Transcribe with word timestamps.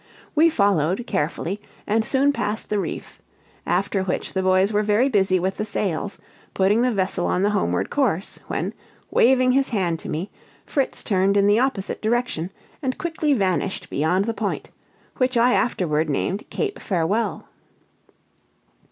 We 0.33 0.49
followed, 0.49 1.05
carefully, 1.05 1.61
and 1.85 2.03
soon 2.03 2.33
passed 2.33 2.71
the 2.71 2.79
reef; 2.79 3.21
after 3.67 4.01
which 4.01 4.33
the 4.33 4.41
boys 4.41 4.73
were 4.73 4.81
very 4.81 5.09
busy 5.09 5.39
with 5.39 5.57
the 5.57 5.63
sails, 5.63 6.17
putting 6.55 6.81
the 6.81 6.89
vessel 6.91 7.27
on 7.27 7.43
the 7.43 7.51
homeward 7.51 7.91
course, 7.91 8.39
when, 8.47 8.73
waving 9.11 9.51
his 9.51 9.69
hand 9.69 9.99
to 9.99 10.09
me, 10.09 10.31
Fritz 10.65 11.03
turned 11.03 11.37
in 11.37 11.45
the 11.45 11.59
opposite 11.59 12.01
direction, 12.01 12.49
and 12.81 12.97
quickly 12.97 13.33
vanished 13.33 13.91
behind 13.91 14.25
the 14.25 14.33
point, 14.33 14.71
which 15.17 15.37
I 15.37 15.53
afterward 15.53 16.09
named 16.09 16.49
Cape 16.49 16.79
Farewell. 16.79 17.47